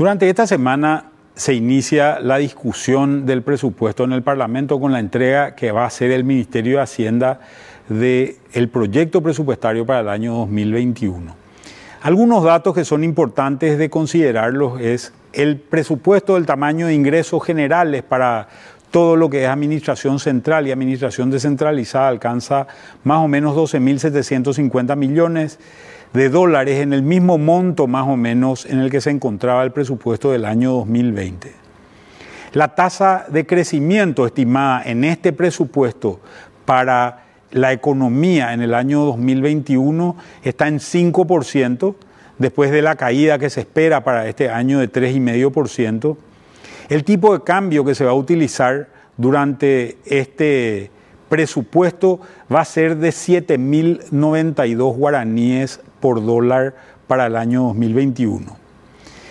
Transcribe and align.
Durante 0.00 0.30
esta 0.30 0.46
semana 0.46 1.10
se 1.34 1.52
inicia 1.52 2.20
la 2.20 2.38
discusión 2.38 3.26
del 3.26 3.42
presupuesto 3.42 4.02
en 4.02 4.14
el 4.14 4.22
Parlamento 4.22 4.80
con 4.80 4.92
la 4.92 4.98
entrega 4.98 5.54
que 5.54 5.72
va 5.72 5.82
a 5.82 5.88
hacer 5.88 6.10
el 6.10 6.24
Ministerio 6.24 6.78
de 6.78 6.82
Hacienda 6.82 7.40
del 7.90 8.70
proyecto 8.72 9.22
presupuestario 9.22 9.84
para 9.84 10.00
el 10.00 10.08
año 10.08 10.32
2021. 10.36 11.36
Algunos 12.00 12.42
datos 12.42 12.74
que 12.74 12.86
son 12.86 13.04
importantes 13.04 13.76
de 13.76 13.90
considerarlos 13.90 14.80
es 14.80 15.12
el 15.34 15.58
presupuesto 15.58 16.36
del 16.36 16.46
tamaño 16.46 16.86
de 16.86 16.94
ingresos 16.94 17.44
generales 17.44 18.02
para 18.02 18.48
todo 18.90 19.16
lo 19.16 19.30
que 19.30 19.44
es 19.44 19.48
administración 19.48 20.18
central 20.18 20.66
y 20.66 20.72
administración 20.72 21.30
descentralizada 21.30 22.08
alcanza 22.08 22.66
más 23.04 23.18
o 23.18 23.28
menos 23.28 23.56
12.750 23.56 24.96
millones 24.96 25.58
de 26.12 26.28
dólares 26.28 26.80
en 26.80 26.92
el 26.92 27.02
mismo 27.02 27.38
monto 27.38 27.86
más 27.86 28.06
o 28.08 28.16
menos 28.16 28.66
en 28.66 28.80
el 28.80 28.90
que 28.90 29.00
se 29.00 29.10
encontraba 29.10 29.62
el 29.62 29.70
presupuesto 29.70 30.32
del 30.32 30.44
año 30.44 30.72
2020. 30.72 31.52
La 32.52 32.74
tasa 32.74 33.26
de 33.28 33.46
crecimiento 33.46 34.26
estimada 34.26 34.82
en 34.84 35.04
este 35.04 35.32
presupuesto 35.32 36.20
para 36.64 37.24
la 37.52 37.72
economía 37.72 38.52
en 38.52 38.60
el 38.60 38.74
año 38.74 39.04
2021 39.04 40.16
está 40.42 40.66
en 40.66 40.78
5%, 40.78 41.94
después 42.38 42.70
de 42.72 42.82
la 42.82 42.96
caída 42.96 43.38
que 43.38 43.50
se 43.50 43.60
espera 43.60 44.02
para 44.02 44.26
este 44.26 44.50
año 44.50 44.80
de 44.80 44.90
3,5%. 44.90 46.16
El 46.90 47.04
tipo 47.04 47.32
de 47.32 47.44
cambio 47.44 47.84
que 47.84 47.94
se 47.94 48.04
va 48.04 48.10
a 48.10 48.14
utilizar 48.14 48.88
durante 49.16 49.96
este 50.04 50.90
presupuesto 51.28 52.18
va 52.52 52.62
a 52.62 52.64
ser 52.64 52.96
de 52.96 53.10
7.092 53.10 54.96
guaraníes 54.96 55.78
por 56.00 56.26
dólar 56.26 56.74
para 57.06 57.26
el 57.26 57.36
año 57.36 57.62
2021. 57.62 58.56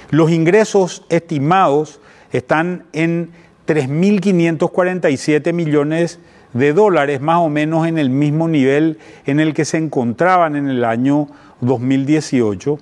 Los 0.09 0.31
ingresos 0.31 1.05
estimados 1.09 1.99
están 2.31 2.85
en 2.93 3.31
3.547 3.67 5.51
millones 5.51 6.19
de 6.53 6.71
dólares, 6.71 7.19
más 7.19 7.39
o 7.39 7.49
menos 7.49 7.87
en 7.87 7.97
el 7.97 8.09
mismo 8.09 8.47
nivel 8.47 8.99
en 9.25 9.41
el 9.41 9.53
que 9.53 9.65
se 9.65 9.75
encontraban 9.75 10.55
en 10.55 10.69
el 10.69 10.85
año 10.85 11.27
2018. 11.59 12.79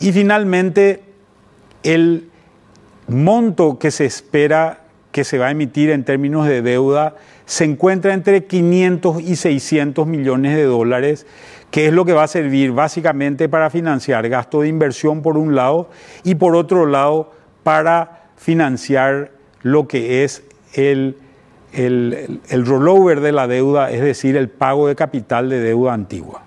Y 0.00 0.10
finalmente, 0.10 1.04
el 1.84 2.31
monto 3.12 3.78
que 3.78 3.90
se 3.90 4.04
espera 4.04 4.80
que 5.12 5.24
se 5.24 5.38
va 5.38 5.48
a 5.48 5.50
emitir 5.50 5.90
en 5.90 6.04
términos 6.04 6.46
de 6.46 6.62
deuda 6.62 7.14
se 7.44 7.64
encuentra 7.64 8.14
entre 8.14 8.44
500 8.44 9.20
y 9.20 9.36
600 9.36 10.06
millones 10.06 10.56
de 10.56 10.64
dólares, 10.64 11.26
que 11.70 11.86
es 11.86 11.92
lo 11.92 12.04
que 12.04 12.14
va 12.14 12.24
a 12.24 12.28
servir 12.28 12.72
básicamente 12.72 13.48
para 13.48 13.68
financiar 13.68 14.28
gasto 14.28 14.62
de 14.62 14.68
inversión 14.68 15.22
por 15.22 15.36
un 15.36 15.54
lado 15.54 15.90
y 16.24 16.36
por 16.36 16.56
otro 16.56 16.86
lado 16.86 17.32
para 17.62 18.30
financiar 18.36 19.32
lo 19.60 19.86
que 19.86 20.24
es 20.24 20.44
el, 20.72 21.18
el, 21.72 22.40
el 22.48 22.66
rollover 22.66 23.20
de 23.20 23.32
la 23.32 23.46
deuda, 23.46 23.90
es 23.90 24.00
decir, 24.00 24.36
el 24.36 24.48
pago 24.48 24.88
de 24.88 24.94
capital 24.94 25.50
de 25.50 25.60
deuda 25.60 25.92
antigua. 25.92 26.42